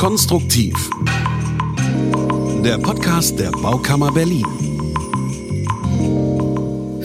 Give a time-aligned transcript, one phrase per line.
[0.00, 0.72] Konstruktiv.
[2.64, 4.69] Der Podcast der Baukammer Berlin.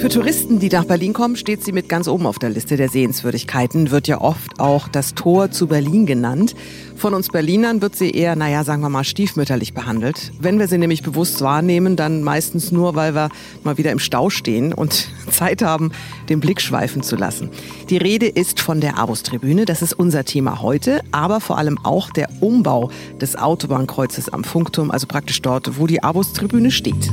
[0.05, 2.89] Für Touristen, die nach Berlin kommen, steht sie mit ganz oben auf der Liste der
[2.89, 6.55] Sehenswürdigkeiten, wird ja oft auch das Tor zu Berlin genannt.
[6.95, 10.31] Von uns Berlinern wird sie eher, naja, sagen wir mal, stiefmütterlich behandelt.
[10.39, 13.29] Wenn wir sie nämlich bewusst wahrnehmen, dann meistens nur, weil wir
[13.63, 15.91] mal wieder im Stau stehen und Zeit haben,
[16.29, 17.49] den Blick schweifen zu lassen.
[17.89, 22.11] Die Rede ist von der Abus-Tribüne, das ist unser Thema heute, aber vor allem auch
[22.11, 27.11] der Umbau des Autobahnkreuzes am Funkturm, also praktisch dort, wo die Abus-Tribüne steht.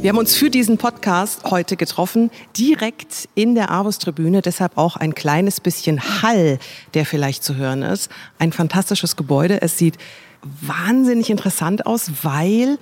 [0.00, 5.14] Wir haben uns für diesen Podcast heute getroffen, direkt in der Avus-Tribüne, deshalb auch ein
[5.14, 6.58] kleines bisschen Hall,
[6.94, 8.10] der vielleicht zu hören ist.
[8.38, 9.62] Ein fantastisches Gebäude.
[9.62, 9.96] Es sieht
[10.60, 12.78] wahnsinnig interessant aus, weil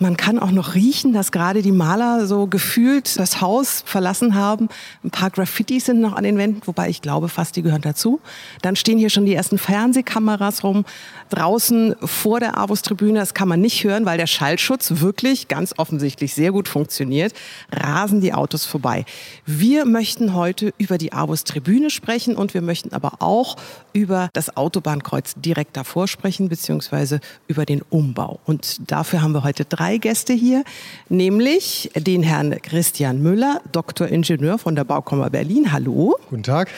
[0.00, 4.68] man kann auch noch riechen, dass gerade die Maler so gefühlt das Haus verlassen haben.
[5.04, 8.20] Ein paar Graffitis sind noch an den Wänden, wobei ich glaube fast, die gehören dazu.
[8.62, 10.84] Dann stehen hier schon die ersten Fernsehkameras rum.
[11.30, 16.34] Draußen vor der Avus-Tribüne, das kann man nicht hören, weil der Schallschutz wirklich ganz offensichtlich
[16.34, 17.32] sehr gut funktioniert,
[17.72, 19.04] rasen die Autos vorbei.
[19.46, 23.56] Wir möchten heute über die Avus-Tribüne sprechen und wir möchten aber auch
[23.94, 28.40] über das Autobahnkreuz direkt davor sprechen, beziehungsweise über den Umbau.
[28.44, 30.64] Und dafür haben wir heute drei Gäste hier,
[31.08, 35.72] nämlich den Herrn Christian Müller, Doktoringenieur von der Baukammer Berlin.
[35.72, 36.16] Hallo.
[36.28, 36.68] Guten Tag.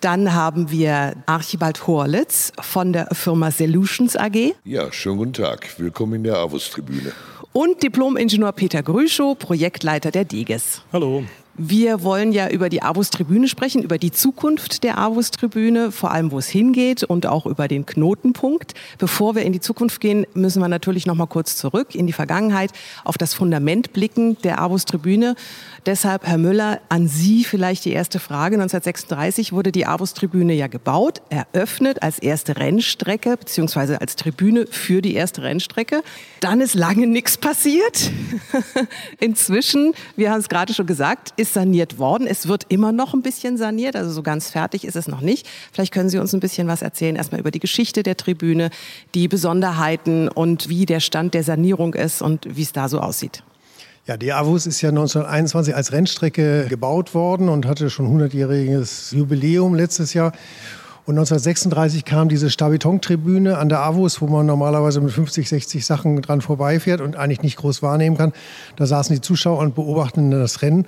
[0.00, 4.54] Dann haben wir Archibald Horlitz von der Firma Solutions AG.
[4.64, 5.78] Ja, schönen guten Tag.
[5.78, 7.12] Willkommen in der Avus-Tribüne.
[7.52, 10.82] Und Diplom-Ingenieur Peter Grüschow, Projektleiter der DEGES.
[10.92, 11.24] Hallo.
[11.62, 16.38] Wir wollen ja über die Avus-Tribüne sprechen, über die Zukunft der Avus-Tribüne, vor allem wo
[16.38, 18.72] es hingeht und auch über den Knotenpunkt.
[18.96, 22.14] Bevor wir in die Zukunft gehen, müssen wir natürlich noch mal kurz zurück in die
[22.14, 22.70] Vergangenheit,
[23.04, 25.34] auf das Fundament blicken der Avus-Tribüne.
[25.86, 28.56] Deshalb, Herr Müller, an Sie vielleicht die erste Frage.
[28.56, 35.14] 1936 wurde die Avus-Tribüne ja gebaut, eröffnet als erste Rennstrecke beziehungsweise als Tribüne für die
[35.14, 36.02] erste Rennstrecke.
[36.40, 38.10] Dann ist lange nichts passiert.
[39.20, 42.26] Inzwischen, wir haben es gerade schon gesagt, ist saniert worden.
[42.26, 45.48] Es wird immer noch ein bisschen saniert, also so ganz fertig ist es noch nicht.
[45.72, 48.68] Vielleicht können Sie uns ein bisschen was erzählen, erstmal über die Geschichte der Tribüne,
[49.14, 53.42] die Besonderheiten und wie der Stand der Sanierung ist und wie es da so aussieht.
[54.06, 59.74] Ja, die Avus ist ja 1921 als Rennstrecke gebaut worden und hatte schon 100-jähriges Jubiläum
[59.74, 60.32] letztes Jahr.
[61.04, 66.22] Und 1936 kam diese Stabeton-Tribüne an der Avus, wo man normalerweise mit 50, 60 Sachen
[66.22, 68.32] dran vorbeifährt und eigentlich nicht groß wahrnehmen kann.
[68.76, 70.86] Da saßen die Zuschauer und beobachten das Rennen.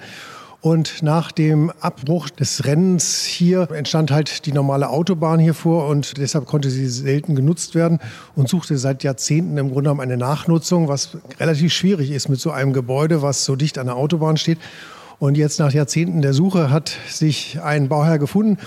[0.63, 6.19] Und nach dem Abbruch des Rennens hier entstand halt die normale Autobahn hier vor und
[6.19, 7.99] deshalb konnte sie selten genutzt werden
[8.37, 12.53] und suchte seit Jahrzehnten im Grunde genommen eine Nachnutzung, was relativ schwierig ist mit so
[12.53, 14.59] einem Gebäude, was so dicht an der Autobahn steht.
[15.19, 18.59] Und jetzt nach Jahrzehnten der Suche hat sich ein Bauherr gefunden,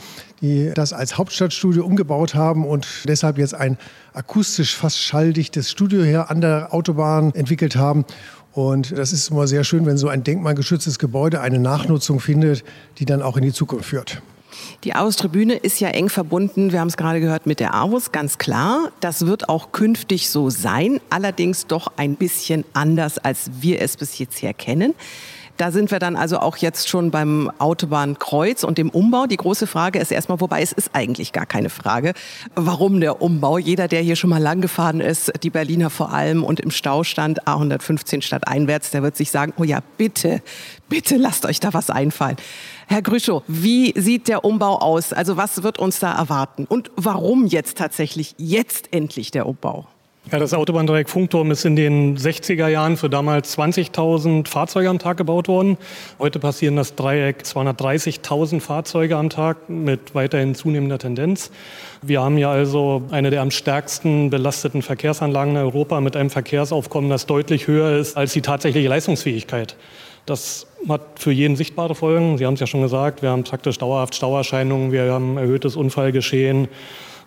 [0.41, 3.77] die das als Hauptstadtstudio umgebaut haben und deshalb jetzt ein
[4.13, 8.03] akustisch fast schalldichtes Studio hier an der Autobahn entwickelt haben.
[8.55, 12.63] Und das ist immer sehr schön, wenn so ein denkmalgeschütztes Gebäude eine Nachnutzung findet,
[12.99, 14.21] die dann auch in die Zukunft führt.
[14.85, 18.37] Die Avus-Tribüne ist ja eng verbunden, wir haben es gerade gehört, mit der Avus, ganz
[18.37, 18.93] klar.
[19.01, 24.17] Das wird auch künftig so sein, allerdings doch ein bisschen anders, als wir es bis
[24.19, 24.93] jetzt her kennen.
[25.57, 29.25] Da sind wir dann also auch jetzt schon beim Autobahnkreuz und dem Umbau.
[29.25, 32.13] Die große Frage ist erstmal, wobei es ist eigentlich gar keine Frage,
[32.55, 33.57] warum der Umbau.
[33.57, 37.03] Jeder, der hier schon mal lang gefahren ist, die Berliner vor allem und im Stau
[37.03, 40.41] stand, A115 statt einwärts, der wird sich sagen, oh ja, bitte,
[40.89, 42.35] bitte lasst euch da was einfallen.
[42.87, 45.13] Herr Grüschow, wie sieht der Umbau aus?
[45.13, 46.65] Also was wird uns da erwarten?
[46.65, 49.87] Und warum jetzt tatsächlich jetzt endlich der Umbau?
[50.31, 55.17] Ja, das Autobahndreieck Funkturm ist in den 60er Jahren für damals 20.000 Fahrzeuge am Tag
[55.17, 55.77] gebaut worden.
[56.17, 61.51] Heute passieren das Dreieck 230.000 Fahrzeuge am Tag mit weiterhin zunehmender Tendenz.
[62.01, 67.11] Wir haben ja also eine der am stärksten belasteten Verkehrsanlagen in Europa mit einem Verkehrsaufkommen,
[67.11, 69.75] das deutlich höher ist als die tatsächliche Leistungsfähigkeit.
[70.25, 72.39] Das hat für jeden sichtbare Folgen.
[72.39, 76.67] Sie haben es ja schon gesagt, wir haben praktisch dauerhaft Stauerscheinungen, wir haben erhöhtes Unfallgeschehen.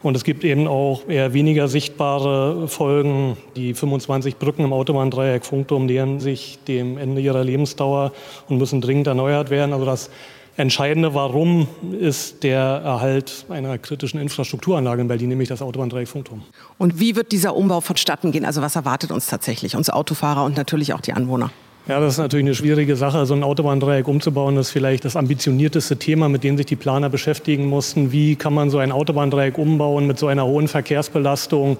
[0.02, 3.36] Und es gibt eben auch eher weniger sichtbare Folgen.
[3.56, 8.12] Die 25 Brücken im Autobahndreieck Funkturm nähern sich dem Ende ihrer Lebensdauer
[8.48, 9.72] und müssen dringend erneuert werden.
[9.72, 10.10] Also das
[10.56, 11.68] Entscheidende, warum,
[12.00, 16.42] ist der Erhalt einer kritischen Infrastrukturanlage in Berlin, nämlich das Autobahndreieck Funkturm.
[16.78, 18.44] Und wie wird dieser Umbau vonstatten gehen?
[18.44, 21.50] Also was erwartet uns tatsächlich, uns Autofahrer und natürlich auch die Anwohner?
[21.88, 23.24] Ja, das ist natürlich eine schwierige Sache.
[23.24, 27.08] So ein Autobahndreieck umzubauen, das ist vielleicht das ambitionierteste Thema, mit dem sich die Planer
[27.08, 28.12] beschäftigen mussten.
[28.12, 31.78] Wie kann man so ein Autobahndreieck umbauen mit so einer hohen Verkehrsbelastung,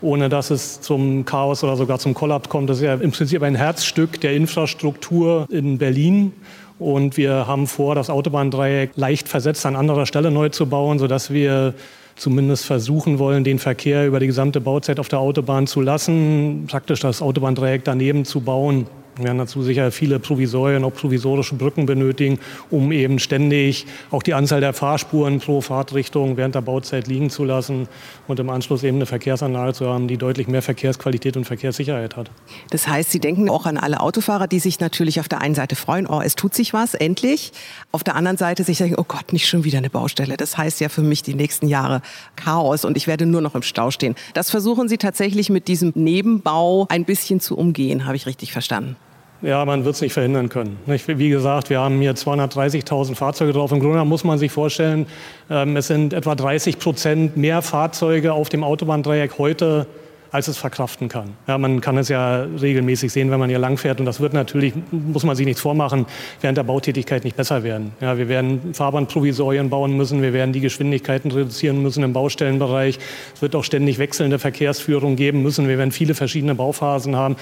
[0.00, 2.70] ohne dass es zum Chaos oder sogar zum Kollaps kommt?
[2.70, 6.34] Das ist ja im Prinzip ein Herzstück der Infrastruktur in Berlin.
[6.78, 11.32] Und wir haben vor, das Autobahndreieck leicht versetzt an anderer Stelle neu zu bauen, sodass
[11.32, 11.74] wir
[12.14, 17.00] zumindest versuchen wollen, den Verkehr über die gesamte Bauzeit auf der Autobahn zu lassen, praktisch
[17.00, 18.86] das Autobahndreieck daneben zu bauen.
[19.18, 22.38] Wir werden dazu sicher viele Provisorien, auch provisorische Brücken benötigen,
[22.70, 27.42] um eben ständig auch die Anzahl der Fahrspuren pro Fahrtrichtung während der Bauzeit liegen zu
[27.42, 27.88] lassen
[28.28, 32.30] und im Anschluss eben eine Verkehrsanlage zu haben, die deutlich mehr Verkehrsqualität und Verkehrssicherheit hat.
[32.70, 35.74] Das heißt, Sie denken auch an alle Autofahrer, die sich natürlich auf der einen Seite
[35.74, 37.50] freuen, oh, es tut sich was, endlich.
[37.90, 40.36] Auf der anderen Seite sich denken, oh Gott, nicht schon wieder eine Baustelle.
[40.36, 42.02] Das heißt ja für mich die nächsten Jahre
[42.36, 44.14] Chaos und ich werde nur noch im Stau stehen.
[44.34, 48.96] Das versuchen Sie tatsächlich mit diesem Nebenbau ein bisschen zu umgehen, habe ich richtig verstanden.
[49.40, 50.78] Ja, man wird es nicht verhindern können.
[50.86, 53.70] Wie gesagt, wir haben hier 230.000 Fahrzeuge drauf.
[53.70, 55.06] Im Grunde muss man sich vorstellen,
[55.48, 59.86] ähm, es sind etwa 30 Prozent mehr Fahrzeuge auf dem Autobahndreieck heute,
[60.32, 61.34] als es verkraften kann.
[61.46, 64.00] Ja, man kann es ja regelmäßig sehen, wenn man hier langfährt.
[64.00, 66.06] Und das wird natürlich, muss man sich nichts vormachen,
[66.40, 67.92] während der Bautätigkeit nicht besser werden.
[68.00, 72.98] Ja, wir werden Fahrbahnprovisorien bauen müssen, wir werden die Geschwindigkeiten reduzieren müssen im Baustellenbereich.
[73.36, 75.68] Es wird auch ständig wechselnde Verkehrsführung geben müssen.
[75.68, 77.36] Wir werden viele verschiedene Bauphasen haben.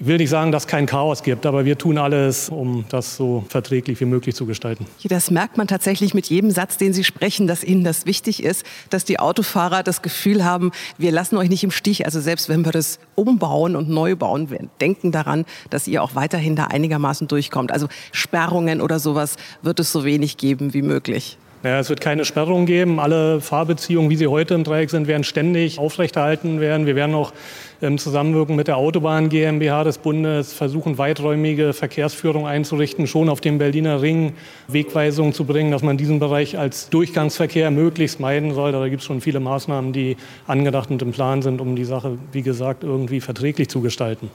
[0.00, 3.16] Ich will nicht sagen, dass es kein Chaos gibt, aber wir tun alles, um das
[3.16, 4.86] so verträglich wie möglich zu gestalten.
[5.04, 8.66] Das merkt man tatsächlich mit jedem Satz, den Sie sprechen, dass Ihnen das wichtig ist,
[8.90, 12.06] dass die Autofahrer das Gefühl haben, wir lassen euch nicht im Stich.
[12.06, 16.16] Also selbst wenn wir das umbauen und neu bauen, wir denken daran, dass ihr auch
[16.16, 17.70] weiterhin da einigermaßen durchkommt.
[17.70, 21.38] Also Sperrungen oder sowas wird es so wenig geben wie möglich.
[21.64, 23.00] Ja, es wird keine Sperrung geben.
[23.00, 26.84] Alle Fahrbeziehungen, wie sie heute im Dreieck sind, werden ständig aufrechterhalten werden.
[26.84, 27.32] Wir werden auch
[27.80, 33.56] im Zusammenwirken mit der Autobahn GmbH des Bundes versuchen, weiträumige Verkehrsführung einzurichten, schon auf dem
[33.56, 34.34] Berliner Ring
[34.68, 38.72] Wegweisungen zu bringen, dass man diesen Bereich als Durchgangsverkehr möglichst meiden soll.
[38.72, 42.18] Da gibt es schon viele Maßnahmen, die angedacht und im Plan sind, um die Sache,
[42.32, 44.30] wie gesagt, irgendwie verträglich zu gestalten.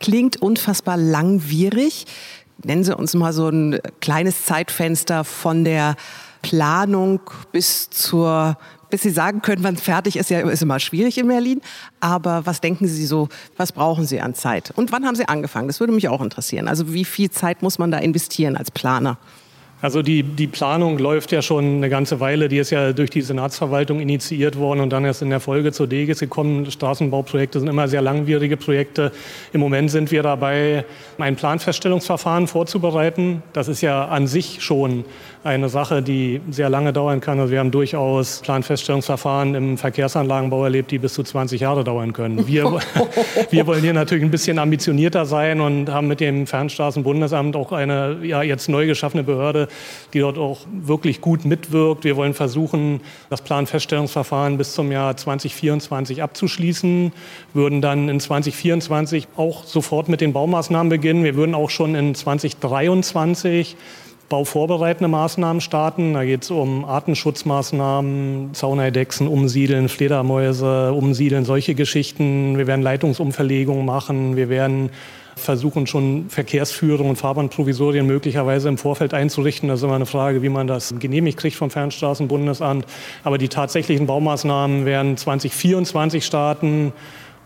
[0.00, 2.06] Klingt unfassbar langwierig.
[2.64, 5.94] Nennen Sie uns mal so ein kleines Zeitfenster von der
[6.42, 7.20] Planung
[7.52, 8.56] bis zur
[8.92, 11.62] bis Sie sagen können, wann fertig ist, ja, ist immer schwierig in Berlin.
[12.00, 14.70] Aber was denken Sie so, was brauchen Sie an Zeit?
[14.76, 15.66] Und wann haben Sie angefangen?
[15.66, 16.68] Das würde mich auch interessieren.
[16.68, 19.16] Also wie viel Zeit muss man da investieren als Planer?
[19.82, 22.48] Also die, die Planung läuft ja schon eine ganze Weile.
[22.48, 25.88] Die ist ja durch die Senatsverwaltung initiiert worden und dann erst in der Folge zur
[25.88, 26.70] DEGES gekommen.
[26.70, 29.10] Straßenbauprojekte sind immer sehr langwierige Projekte.
[29.52, 30.84] Im Moment sind wir dabei,
[31.18, 33.42] ein Planfeststellungsverfahren vorzubereiten.
[33.52, 35.04] Das ist ja an sich schon
[35.44, 37.40] eine Sache, die sehr lange dauern kann.
[37.40, 42.46] Also wir haben durchaus Planfeststellungsverfahren im Verkehrsanlagenbau erlebt, die bis zu 20 Jahre dauern können.
[42.46, 42.64] Wir,
[43.50, 48.18] wir wollen hier natürlich ein bisschen ambitionierter sein und haben mit dem Fernstraßenbundesamt auch eine
[48.22, 49.68] ja, jetzt neu geschaffene Behörde,
[50.12, 52.04] die dort auch wirklich gut mitwirkt.
[52.04, 57.12] Wir wollen versuchen, das Planfeststellungsverfahren bis zum Jahr 2024 abzuschließen,
[57.54, 61.24] würden dann in 2024 auch sofort mit den Baumaßnahmen beginnen.
[61.24, 63.76] Wir würden auch schon in 2023
[64.32, 66.14] bauvorbereitende Maßnahmen starten.
[66.14, 72.56] Da geht es um Artenschutzmaßnahmen, Zauneidechsen umsiedeln, Fledermäuse umsiedeln, solche Geschichten.
[72.56, 74.34] Wir werden Leitungsumverlegungen machen.
[74.34, 74.88] Wir werden
[75.36, 79.68] versuchen schon Verkehrsführung und Fahrbahnprovisorien möglicherweise im Vorfeld einzurichten.
[79.68, 82.86] Das ist immer eine Frage, wie man das genehmigt kriegt vom Fernstraßenbundesamt.
[83.24, 86.92] Aber die tatsächlichen Baumaßnahmen werden 2024 starten.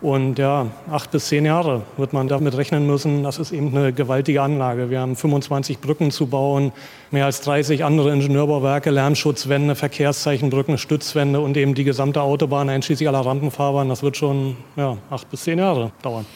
[0.03, 3.23] Und ja, acht bis zehn Jahre wird man damit rechnen müssen.
[3.23, 4.91] Das ist eben eine gewaltige Anlage.
[4.91, 6.73] Wir haben 25 Brücken zu bauen,
[7.11, 13.25] mehr als 30 andere Ingenieurbauwerke, Lärmschutzwände, Verkehrszeichenbrücken, Stützwände und eben die gesamte Autobahn, einschließlich aller
[13.25, 13.89] Rampenfahrbahnen.
[13.89, 16.27] Das wird schon ja, acht bis zehn Jahre dauern.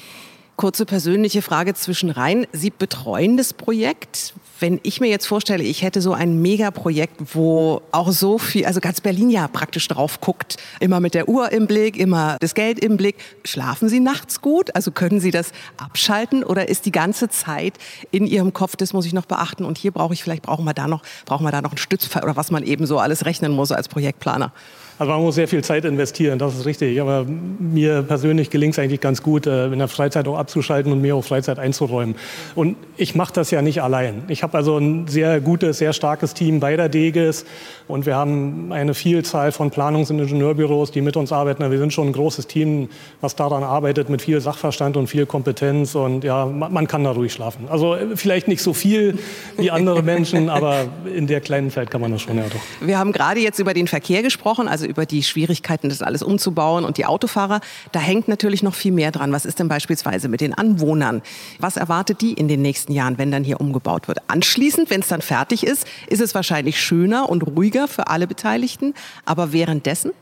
[0.60, 2.46] Kurze persönliche Frage zwischenrein.
[2.52, 4.34] Sie betreuen das Projekt.
[4.58, 8.78] Wenn ich mir jetzt vorstelle, ich hätte so ein Megaprojekt, wo auch so viel, also
[8.78, 12.78] ganz Berlin ja praktisch drauf guckt, immer mit der Uhr im Blick, immer das Geld
[12.78, 13.16] im Blick.
[13.42, 14.76] Schlafen Sie nachts gut?
[14.76, 17.78] Also können Sie das abschalten oder ist die ganze Zeit
[18.10, 20.74] in Ihrem Kopf, das muss ich noch beachten und hier brauche ich, vielleicht brauchen wir
[20.74, 23.52] da noch, brauchen wir da noch einen Stützpfeil oder was man eben so alles rechnen
[23.52, 24.52] muss als Projektplaner?
[25.00, 27.00] Also man muss sehr viel Zeit investieren, das ist richtig.
[27.00, 31.00] Aber mir persönlich gelingt es eigentlich ganz gut, äh, in der Freizeit auch abzuschalten und
[31.00, 32.16] mir auch Freizeit einzuräumen.
[32.54, 34.24] Und ich mache das ja nicht allein.
[34.28, 37.46] Ich habe also ein sehr gutes, sehr starkes Team bei der DEGES
[37.88, 41.70] und wir haben eine Vielzahl von Planungs- und Ingenieurbüros, die mit uns arbeiten.
[41.70, 42.90] Wir sind schon ein großes Team,
[43.22, 45.94] was daran arbeitet, mit viel Sachverstand und viel Kompetenz.
[45.94, 47.68] Und ja, man kann da ruhig schlafen.
[47.70, 49.18] Also äh, vielleicht nicht so viel
[49.56, 52.86] wie andere Menschen, aber in der kleinen Zeit kann man das schon, ja doch.
[52.86, 56.84] Wir haben gerade jetzt über den Verkehr gesprochen, also über die Schwierigkeiten, das alles umzubauen
[56.84, 57.60] und die Autofahrer.
[57.92, 59.32] Da hängt natürlich noch viel mehr dran.
[59.32, 61.22] Was ist denn beispielsweise mit den Anwohnern?
[61.58, 64.18] Was erwartet die in den nächsten Jahren, wenn dann hier umgebaut wird?
[64.26, 68.92] Anschließend, wenn es dann fertig ist, ist es wahrscheinlich schöner und ruhiger für alle Beteiligten.
[69.24, 70.12] Aber währenddessen?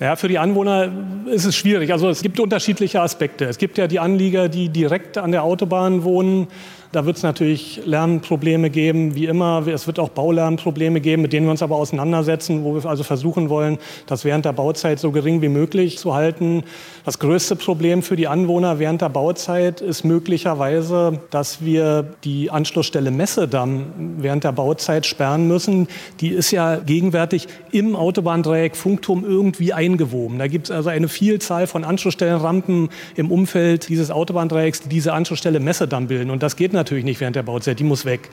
[0.00, 0.90] Ja, für die Anwohner
[1.26, 1.92] ist es schwierig.
[1.92, 3.44] Also es gibt unterschiedliche Aspekte.
[3.44, 6.48] Es gibt ja die Anlieger, die direkt an der Autobahn wohnen.
[6.92, 9.64] Da wird es natürlich Lärmprobleme geben, wie immer.
[9.68, 13.48] Es wird auch Baulärmprobleme geben, mit denen wir uns aber auseinandersetzen, wo wir also versuchen
[13.48, 16.64] wollen, das während der Bauzeit so gering wie möglich zu halten.
[17.04, 23.12] Das größte Problem für die Anwohner während der Bauzeit ist möglicherweise, dass wir die Anschlussstelle
[23.12, 25.86] Messedamm während der Bauzeit sperren müssen.
[26.20, 30.40] Die ist ja gegenwärtig im Autobahndreieck Funkturm irgendwie eingewoben.
[30.40, 35.60] Da gibt es also eine Vielzahl von Anschlussstellenrampen im Umfeld dieses Autobahndreiecks, die diese Anschlussstelle
[35.60, 36.30] Messedamm bilden.
[36.30, 38.30] Und das geht nicht während der Bauzeit, die muss weg.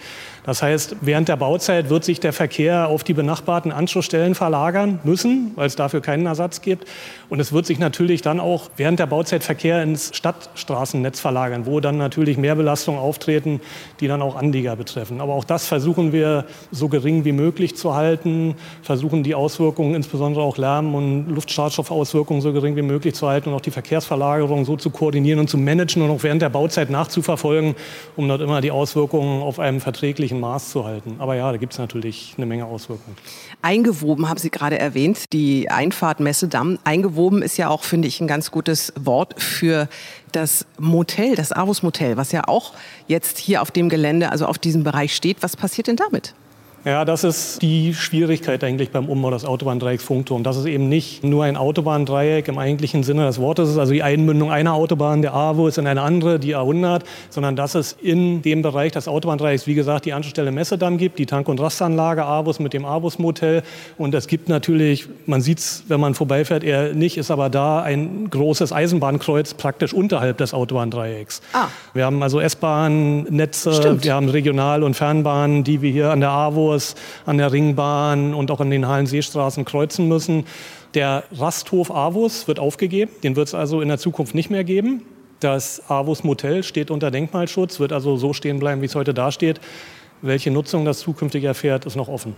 [0.48, 5.52] Das heißt, während der Bauzeit wird sich der Verkehr auf die benachbarten Anschlussstellen verlagern müssen,
[5.56, 6.88] weil es dafür keinen Ersatz gibt.
[7.28, 11.82] Und es wird sich natürlich dann auch während der Bauzeit Verkehr ins Stadtstraßennetz verlagern, wo
[11.82, 13.60] dann natürlich mehr Belastungen auftreten,
[14.00, 15.20] die dann auch Anlieger betreffen.
[15.20, 20.44] Aber auch das versuchen wir so gering wie möglich zu halten, versuchen die Auswirkungen, insbesondere
[20.44, 24.78] auch Lärm- und Luftschadstoffauswirkungen so gering wie möglich zu halten und auch die Verkehrsverlagerung so
[24.78, 27.76] zu koordinieren und zu managen und auch während der Bauzeit nachzuverfolgen,
[28.16, 31.16] um dort immer die Auswirkungen auf einem verträglichen Maß zu halten.
[31.20, 33.18] Aber ja, da gibt es natürlich eine Menge Auswirkungen.
[33.62, 36.80] Eingewoben haben Sie gerade erwähnt, die Einfahrt Messedamm.
[36.84, 39.90] Eingewoben ist ja auch, finde ich, ein ganz gutes Wort für
[40.32, 42.74] das Motel, das Avus Motel, was ja auch
[43.08, 45.38] jetzt hier auf dem Gelände, also auf diesem Bereich steht.
[45.42, 46.34] Was passiert denn damit?
[46.88, 50.44] Ja, das ist die Schwierigkeit eigentlich beim Umbau des Autobahndreiecks Funkturm.
[50.44, 54.52] Das ist eben nicht nur ein Autobahndreieck im eigentlichen Sinne des Wortes, also die Einmündung
[54.52, 58.62] einer Autobahn, der AWO ist in eine andere, die A100, sondern dass es in dem
[58.62, 62.72] Bereich des Autobahndreiecks, wie gesagt, die Anschlussstelle Messedamm gibt, die Tank- und Rastanlage AWUS mit
[62.72, 63.64] dem AWUS-Motel.
[63.98, 67.82] Und es gibt natürlich, man sieht es, wenn man vorbeifährt, eher nicht, ist aber da
[67.82, 71.42] ein großes Eisenbahnkreuz praktisch unterhalb des Autobahndreiecks.
[71.52, 71.66] Ah.
[71.94, 76.77] Wir haben also S-Bahn-Netze, wir haben Regional- und Fernbahnen, die wir hier an der AWO
[76.78, 80.46] Kurs an der Ringbahn und auch an den Hallenseestraßen kreuzen müssen.
[80.94, 83.12] Der Rasthof Avus wird aufgegeben.
[83.24, 85.02] Den wird es also in der Zukunft nicht mehr geben.
[85.40, 89.60] Das Avus Motel steht unter Denkmalschutz, wird also so stehen bleiben, wie es heute dasteht.
[90.22, 92.36] Welche Nutzung das zukünftig erfährt, ist noch offen.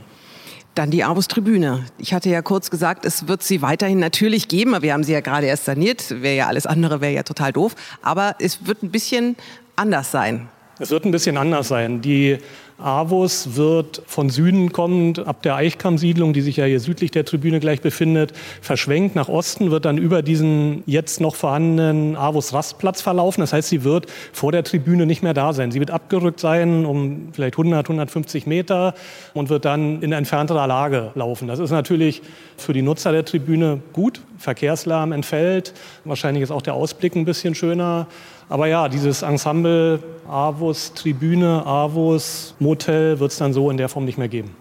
[0.75, 1.85] Dann die Avus Tribüne.
[1.97, 5.13] Ich hatte ja kurz gesagt, es wird sie weiterhin natürlich geben, aber wir haben sie
[5.13, 6.21] ja gerade erst saniert.
[6.21, 7.75] Wäre ja alles andere, wäre ja total doof.
[8.01, 9.35] Aber es wird ein bisschen
[9.75, 10.47] anders sein.
[10.79, 12.01] Es wird ein bisschen anders sein.
[12.01, 12.37] Die
[12.81, 17.59] Avus wird von Süden kommend ab der Eichkamm-Siedlung, die sich ja hier südlich der Tribüne
[17.59, 23.41] gleich befindet, verschwenkt nach Osten, wird dann über diesen jetzt noch vorhandenen Avus-Rastplatz verlaufen.
[23.41, 25.71] Das heißt, sie wird vor der Tribüne nicht mehr da sein.
[25.71, 28.93] Sie wird abgerückt sein um vielleicht 100, 150 Meter
[29.33, 31.47] und wird dann in entfernterer Lage laufen.
[31.47, 32.21] Das ist natürlich
[32.57, 34.21] für die Nutzer der Tribüne gut.
[34.37, 35.73] Verkehrslärm entfällt.
[36.05, 38.07] Wahrscheinlich ist auch der Ausblick ein bisschen schöner.
[38.49, 44.05] Aber ja, dieses Ensemble Avus Tribüne, Avus Motel wird es dann so in der Form
[44.05, 44.55] nicht mehr geben.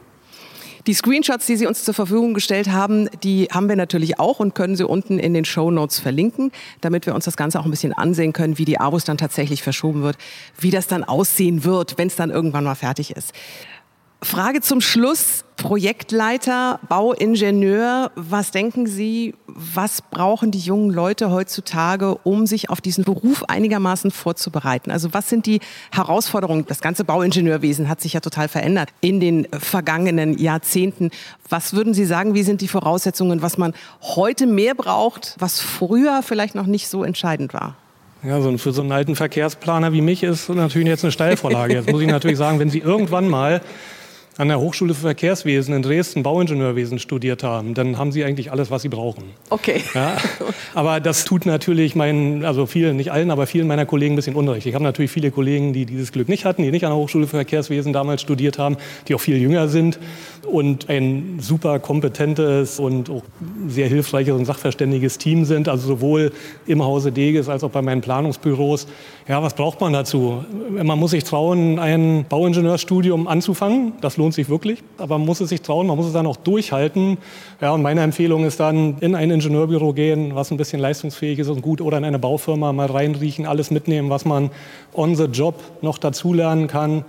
[0.87, 4.55] Die Screenshots, die Sie uns zur Verfügung gestellt haben, die haben wir natürlich auch und
[4.55, 7.71] können Sie unten in den Show Notes verlinken, damit wir uns das Ganze auch ein
[7.71, 10.17] bisschen ansehen können, wie die Avus dann tatsächlich verschoben wird,
[10.59, 13.35] wie das dann aussehen wird, wenn es dann irgendwann mal fertig ist.
[14.23, 15.45] Frage zum Schluss.
[15.59, 23.03] Projektleiter, Bauingenieur, was denken Sie, was brauchen die jungen Leute heutzutage, um sich auf diesen
[23.03, 24.93] Beruf einigermaßen vorzubereiten?
[24.93, 25.59] Also was sind die
[25.91, 26.65] Herausforderungen?
[26.69, 31.11] Das ganze Bauingenieurwesen hat sich ja total verändert in den vergangenen Jahrzehnten.
[31.49, 36.23] Was würden Sie sagen, wie sind die Voraussetzungen, was man heute mehr braucht, was früher
[36.23, 37.75] vielleicht noch nicht so entscheidend war?
[38.23, 41.75] Ja, so für so einen alten Verkehrsplaner wie mich ist natürlich jetzt eine Steilvorlage.
[41.75, 43.61] Jetzt muss ich natürlich sagen, wenn Sie irgendwann mal
[44.39, 48.71] an der Hochschule für Verkehrswesen in Dresden Bauingenieurwesen studiert haben, dann haben sie eigentlich alles,
[48.71, 49.25] was sie brauchen.
[49.51, 49.83] Okay.
[49.95, 50.17] Ja,
[50.75, 54.37] aber das tut natürlich meinen, also vielen, nicht allen, aber vielen meiner Kollegen ein bisschen
[54.37, 54.65] Unrecht.
[54.67, 57.27] Ich habe natürlich viele Kollegen, die dieses Glück nicht hatten, die nicht an der Hochschule
[57.27, 58.77] für Verkehrswesen damals studiert haben,
[59.09, 59.99] die auch viel jünger sind
[60.47, 63.23] und ein super kompetentes und auch
[63.67, 66.33] sehr hilfreiches und sachverständiges Team sind, also sowohl
[66.67, 68.87] im Hause Deges als auch bei meinen Planungsbüros.
[69.29, 70.43] Ja, was braucht man dazu?
[70.71, 73.93] Man muss sich trauen, ein Bauingenieurstudium anzufangen.
[74.01, 76.37] Das lohnt sich wirklich, aber man muss es sich trauen, man muss es dann auch
[76.37, 77.19] durchhalten.
[77.61, 81.51] Ja, und meine Empfehlung ist dann in ein Ingenieurbüro gehen, was ein bisschen leistungsfähig ist
[81.51, 84.49] und gut, oder in eine Baufirma mal reinriechen, alles mitnehmen, was man
[84.95, 87.05] on the job noch dazulernen kann.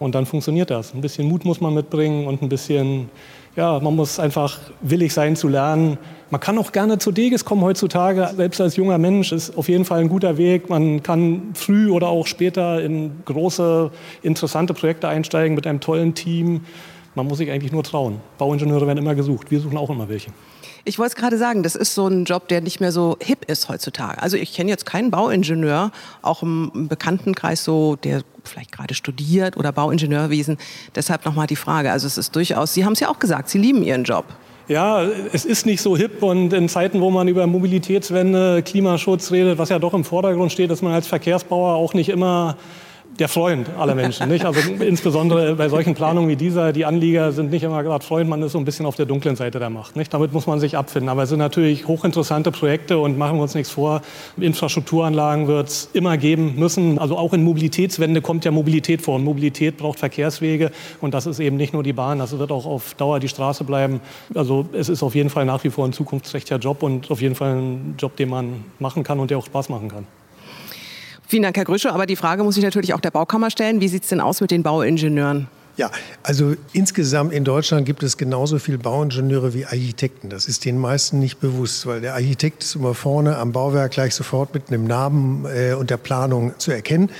[0.00, 0.92] Und dann funktioniert das.
[0.92, 3.10] Ein bisschen Mut muss man mitbringen und ein bisschen,
[3.56, 5.98] ja, man muss einfach willig sein zu lernen.
[6.30, 9.84] Man kann auch gerne zu Deges kommen heutzutage, selbst als junger Mensch ist auf jeden
[9.84, 10.70] Fall ein guter Weg.
[10.70, 13.90] Man kann früh oder auch später in große,
[14.22, 16.60] interessante Projekte einsteigen mit einem tollen Team.
[17.14, 18.20] Man muss sich eigentlich nur trauen.
[18.38, 19.50] Bauingenieure werden immer gesucht.
[19.50, 20.30] Wir suchen auch immer welche.
[20.84, 23.44] Ich wollte es gerade sagen, das ist so ein Job, der nicht mehr so hip
[23.50, 24.22] ist heutzutage.
[24.22, 25.90] Also ich kenne jetzt keinen Bauingenieur,
[26.22, 30.56] auch im Bekanntenkreis so, der vielleicht gerade studiert oder Bauingenieurwesen.
[30.94, 31.90] Deshalb nochmal die Frage.
[31.90, 34.24] Also es ist durchaus, Sie haben es ja auch gesagt, Sie lieben Ihren Job.
[34.68, 39.58] Ja, es ist nicht so hip und in Zeiten, wo man über Mobilitätswende, Klimaschutz redet,
[39.58, 42.56] was ja doch im Vordergrund steht, dass man als Verkehrsbauer auch nicht immer
[43.20, 44.28] der Freund aller Menschen.
[44.28, 44.44] Nicht?
[44.44, 48.42] Also insbesondere bei solchen Planungen wie dieser, die Anlieger sind nicht immer gerade Freund, man
[48.42, 49.94] ist so ein bisschen auf der dunklen Seite der Macht.
[49.94, 50.12] Nicht?
[50.12, 51.08] Damit muss man sich abfinden.
[51.08, 54.02] Aber es sind natürlich hochinteressante Projekte und machen wir uns nichts vor.
[54.38, 56.98] Infrastrukturanlagen wird es immer geben müssen.
[56.98, 59.16] Also auch in Mobilitätswende kommt ja Mobilität vor.
[59.16, 62.66] Und Mobilität braucht Verkehrswege und das ist eben nicht nur die Bahn, das wird auch
[62.66, 64.00] auf Dauer die Straße bleiben.
[64.34, 67.34] Also es ist auf jeden Fall nach wie vor ein zukunftsträchtiger Job und auf jeden
[67.34, 70.06] Fall ein Job, den man machen kann und der auch Spaß machen kann.
[71.30, 71.92] Vielen Dank, Herr Grüsche.
[71.92, 73.80] Aber die Frage muss ich natürlich auch der Baukammer stellen.
[73.80, 75.46] Wie sieht es denn aus mit den Bauingenieuren?
[75.76, 75.92] Ja,
[76.24, 80.28] also insgesamt in Deutschland gibt es genauso viele Bauingenieure wie Architekten.
[80.28, 84.12] Das ist den meisten nicht bewusst, weil der Architekt ist immer vorne am Bauwerk gleich
[84.16, 87.10] sofort mit einem Namen äh, und der Planung zu erkennen.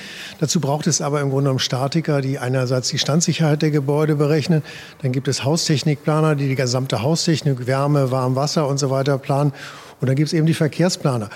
[0.40, 4.64] Dazu braucht es aber im Grunde genommen Statiker, die einerseits die Standsicherheit der Gebäude berechnen.
[5.02, 9.52] Dann gibt es Haustechnikplaner, die die gesamte Haustechnik, Wärme, Warm, Wasser und so weiter planen.
[10.00, 11.30] Und dann gibt es eben die Verkehrsplaner.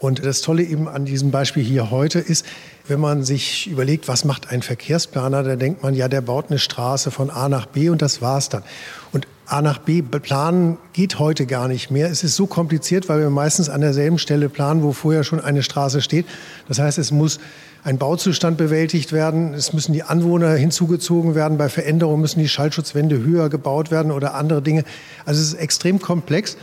[0.00, 2.46] Und das Tolle eben an diesem Beispiel hier heute ist,
[2.88, 6.58] wenn man sich überlegt, was macht ein Verkehrsplaner, da denkt man, ja, der baut eine
[6.58, 8.62] Straße von A nach B und das war's dann.
[9.12, 12.08] Und A nach B planen geht heute gar nicht mehr.
[12.08, 15.62] Es ist so kompliziert, weil wir meistens an derselben Stelle planen, wo vorher schon eine
[15.62, 16.24] Straße steht.
[16.66, 17.38] Das heißt, es muss
[17.84, 19.52] ein Bauzustand bewältigt werden.
[19.52, 21.58] Es müssen die Anwohner hinzugezogen werden.
[21.58, 24.84] Bei Veränderungen müssen die Schallschutzwände höher gebaut werden oder andere Dinge.
[25.26, 26.56] Also es ist extrem komplex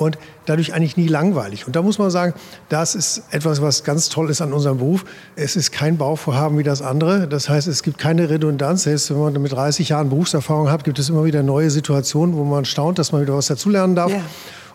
[0.00, 1.66] und dadurch eigentlich nie langweilig.
[1.66, 2.32] Und da muss man sagen,
[2.70, 5.04] das ist etwas, was ganz toll ist an unserem Beruf.
[5.36, 7.28] Es ist kein Bauvorhaben wie das andere.
[7.28, 8.84] Das heißt, es gibt keine Redundanz.
[8.84, 12.44] Selbst wenn man mit 30 Jahren Berufserfahrung hat, gibt es immer wieder neue Situationen, wo
[12.44, 14.10] man staunt, dass man wieder was dazulernen darf.
[14.10, 14.22] Ja.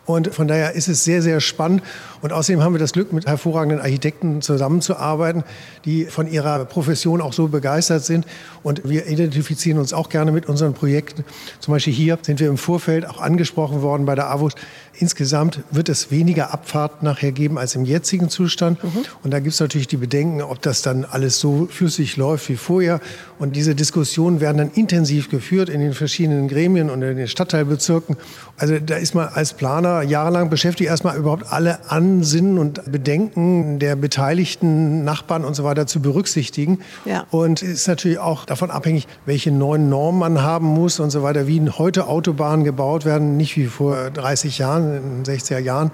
[0.06, 1.82] Und von daher ist es sehr, sehr spannend.
[2.22, 5.44] Und außerdem haben wir das Glück, mit hervorragenden Architekten zusammenzuarbeiten,
[5.84, 8.26] die von ihrer Profession auch so begeistert sind.
[8.62, 11.26] Und wir identifizieren uns auch gerne mit unseren Projekten.
[11.60, 14.54] Zum Beispiel hier sind wir im Vorfeld auch angesprochen worden bei der AWUS.
[14.98, 18.84] Insgesamt wird es weniger Abfahrt nachher geben als im jetzigen Zustand.
[18.84, 19.06] Mhm.
[19.24, 22.56] Und da gibt es natürlich die Bedenken, ob das dann alles so flüssig läuft wie
[22.56, 23.00] vorher.
[23.38, 28.16] Und diese Diskussionen werden dann intensiv geführt in den verschiedenen Gremien und in den Stadtteilbezirken.
[28.58, 33.96] Also da ist man als Planer jahrelang beschäftigt, erstmal überhaupt alle Ansinnen und Bedenken der
[33.96, 36.80] beteiligten Nachbarn und so weiter zu berücksichtigen.
[37.04, 37.26] Ja.
[37.32, 41.24] Und es ist natürlich auch davon abhängig, welche neuen Normen man haben muss und so
[41.24, 45.92] weiter, wie heute Autobahnen gebaut werden, nicht wie vor 30 Jahren in den 60er Jahren.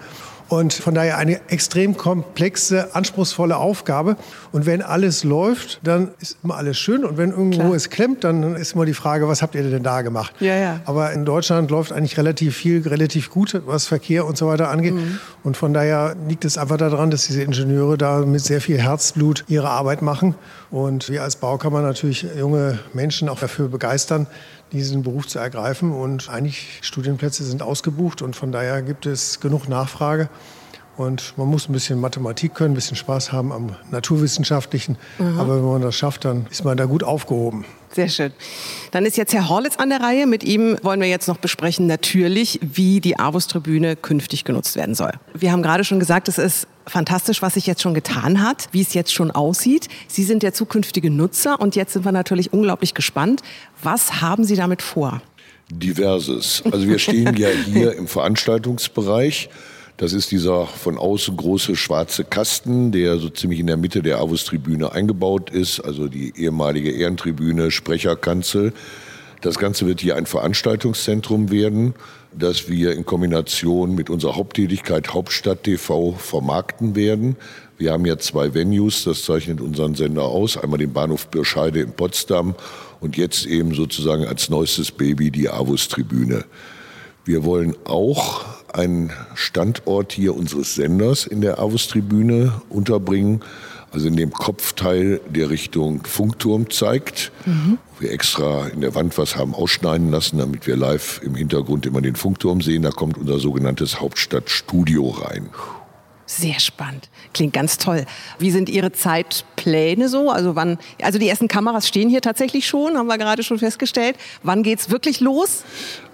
[0.50, 4.18] Und von daher eine extrem komplexe, anspruchsvolle Aufgabe.
[4.52, 7.06] Und wenn alles läuft, dann ist immer alles schön.
[7.06, 7.74] Und wenn irgendwo Klar.
[7.74, 10.34] es klemmt, dann ist immer die Frage, was habt ihr denn da gemacht?
[10.42, 10.82] Ja, ja.
[10.86, 14.94] Aber in Deutschland läuft eigentlich relativ viel, relativ gut, was Verkehr und so weiter angeht.
[14.94, 15.20] Mhm.
[15.44, 19.46] Und von daher liegt es einfach daran, dass diese Ingenieure da mit sehr viel Herzblut
[19.48, 20.36] ihre Arbeit machen.
[20.70, 24.28] Und wir als Baukammer natürlich junge Menschen auch dafür begeistern,
[24.74, 25.92] diesen Beruf zu ergreifen.
[25.92, 30.30] Und eigentlich Studienplätze sind ausgebucht und von daher gibt es genug Nachfrage.
[30.98, 34.98] Und man muss ein bisschen Mathematik können, ein bisschen Spaß haben am Naturwissenschaftlichen.
[35.20, 35.40] Mhm.
[35.40, 37.66] Aber wenn man das schafft, dann ist man da gut aufgehoben.
[37.94, 38.32] Sehr schön.
[38.92, 40.26] Dann ist jetzt Herr Horlitz an der Reihe.
[40.26, 45.12] Mit ihm wollen wir jetzt noch besprechen, natürlich, wie die Avus-Tribüne künftig genutzt werden soll.
[45.34, 48.82] Wir haben gerade schon gesagt, es ist fantastisch, was sich jetzt schon getan hat, wie
[48.82, 49.90] es jetzt schon aussieht.
[50.08, 53.42] Sie sind der zukünftige Nutzer und jetzt sind wir natürlich unglaublich gespannt.
[53.84, 55.22] Was haben Sie damit vor?
[55.70, 56.64] Diverses.
[56.72, 59.50] Also wir stehen ja hier im Veranstaltungsbereich.
[59.98, 64.20] Das ist dieser von außen große schwarze Kasten, der so ziemlich in der Mitte der
[64.20, 68.74] Avus-Tribüne eingebaut ist, also die ehemalige Ehrentribüne, Sprecherkanzel.
[69.42, 71.96] Das Ganze wird hier ein Veranstaltungszentrum werden,
[72.32, 77.36] das wir in Kombination mit unserer Haupttätigkeit Hauptstadt TV vermarkten werden.
[77.78, 80.58] Wir haben ja zwei Venues, das zeichnet unseren Sender aus.
[80.58, 82.54] Einmal den Bahnhof Birscheide in Potsdam
[83.00, 86.46] und jetzt eben sozusagen als neuestes Baby die Avus-Tribüne.
[87.26, 93.42] Wir wollen auch einen Standort hier unseres Senders in der Avus-Tribüne unterbringen,
[93.92, 97.32] also in dem Kopfteil, der Richtung Funkturm zeigt.
[97.46, 97.78] Mhm.
[98.00, 102.02] Wir extra in der Wand was haben ausschneiden lassen, damit wir live im Hintergrund immer
[102.02, 102.84] den Funkturm sehen.
[102.84, 105.50] Da kommt unser sogenanntes Hauptstadtstudio rein.
[106.26, 107.10] Sehr spannend.
[107.34, 108.06] Klingt ganz toll.
[108.40, 110.30] Wie sind Ihre Zeitpläne so?
[110.30, 114.16] Also wann, also die ersten Kameras stehen hier tatsächlich schon, haben wir gerade schon festgestellt.
[114.42, 115.66] Wann geht's wirklich los?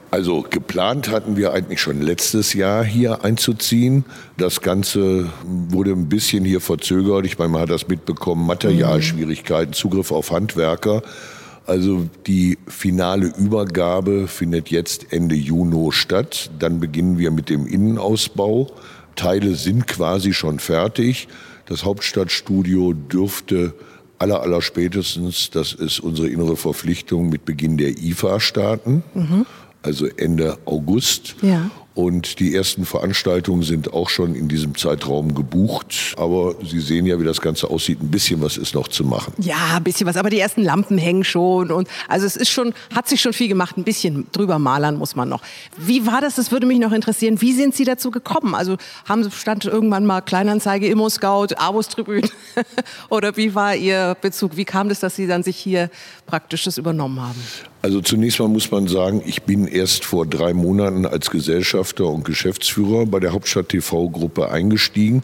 [0.09, 4.05] Also geplant hatten wir eigentlich schon letztes Jahr hier einzuziehen.
[4.37, 7.25] Das Ganze wurde ein bisschen hier verzögert.
[7.25, 11.01] Ich meine, man hat das mitbekommen, Materialschwierigkeiten, Zugriff auf Handwerker.
[11.65, 16.49] Also die finale Übergabe findet jetzt Ende Juni statt.
[16.57, 18.71] Dann beginnen wir mit dem Innenausbau.
[19.17, 21.27] Teile sind quasi schon fertig.
[21.65, 23.73] Das Hauptstadtstudio dürfte
[24.19, 29.03] aller, aller spätestens, das ist unsere innere Verpflichtung, mit Beginn der IFA starten.
[29.13, 29.45] Mhm.
[29.87, 31.35] Also Ende August.
[31.41, 31.71] Ja.
[31.97, 36.13] Und die ersten Veranstaltungen sind auch schon in diesem Zeitraum gebucht.
[36.15, 38.03] Aber Sie sehen ja, wie das Ganze aussieht.
[38.03, 39.33] Ein bisschen was ist noch zu machen.
[39.39, 40.15] Ja, ein bisschen was.
[40.15, 41.71] Aber die ersten Lampen hängen schon.
[41.71, 43.77] Und also es ist schon, hat sich schon viel gemacht.
[43.77, 45.41] Ein bisschen drüber malern muss man noch.
[45.75, 46.35] Wie war das?
[46.35, 47.41] Das würde mich noch interessieren.
[47.41, 48.53] Wie sind Sie dazu gekommen?
[48.53, 52.29] Also haben Sie stand irgendwann mal Kleinanzeige, Immo Scout, Abos Tribüne?
[53.09, 54.55] Oder wie war Ihr Bezug?
[54.55, 55.89] Wie kam das, dass Sie dann sich hier
[56.27, 57.41] praktisch das übernommen haben?
[57.87, 62.25] Also zunächst mal muss man sagen, ich bin erst vor drei Monaten als Gesellschafter und
[62.25, 65.21] Geschäftsführer bei der Hauptstadt TV-Gruppe eingestiegen.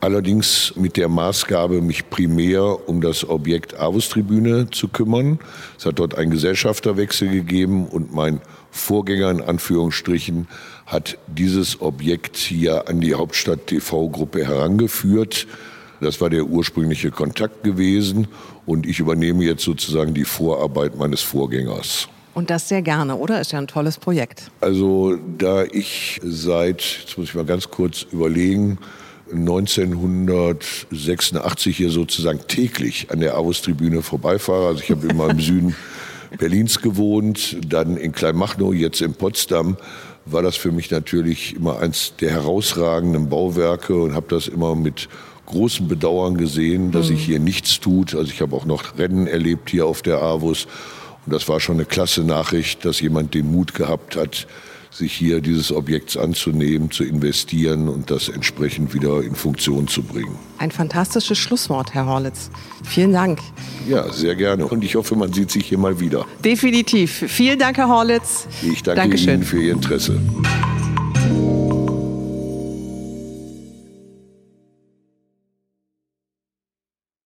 [0.00, 5.38] Allerdings mit der Maßgabe, mich primär um das Objekt Avus-Tribüne zu kümmern.
[5.78, 10.48] Es hat dort einen Gesellschafterwechsel gegeben und mein Vorgänger in Anführungsstrichen
[10.84, 15.46] hat dieses Objekt hier an die Hauptstadt TV-Gruppe herangeführt.
[16.02, 18.26] Das war der ursprüngliche Kontakt gewesen
[18.66, 22.08] und ich übernehme jetzt sozusagen die Vorarbeit meines Vorgängers.
[22.34, 23.40] Und das sehr gerne, oder?
[23.40, 24.50] Ist ja ein tolles Projekt.
[24.60, 28.78] Also da ich seit, jetzt muss ich mal ganz kurz überlegen,
[29.32, 34.66] 1986 hier sozusagen täglich an der Avus-Tribüne vorbeifahre.
[34.66, 35.76] Also ich habe immer im Süden
[36.38, 39.76] Berlins gewohnt, dann in Kleinmachnow, jetzt in Potsdam,
[40.24, 45.08] war das für mich natürlich immer eins der herausragenden Bauwerke und habe das immer mit
[45.52, 48.14] großem Bedauern gesehen, dass sich hier nichts tut.
[48.14, 50.66] Also ich habe auch noch Rennen erlebt hier auf der Avus.
[51.24, 54.48] Und das war schon eine klasse Nachricht, dass jemand den Mut gehabt hat,
[54.90, 60.36] sich hier dieses Objekts anzunehmen, zu investieren und das entsprechend wieder in Funktion zu bringen.
[60.58, 62.50] Ein fantastisches Schlusswort, Herr Horlitz.
[62.84, 63.38] Vielen Dank.
[63.88, 64.66] Ja, sehr gerne.
[64.66, 66.26] Und ich hoffe, man sieht sich hier mal wieder.
[66.44, 67.24] Definitiv.
[67.28, 68.46] Vielen Dank, Herr Horlitz.
[68.62, 69.36] Ich danke Dankeschön.
[69.36, 70.20] Ihnen für Ihr Interesse.